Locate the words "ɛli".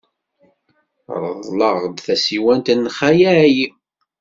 3.37-3.65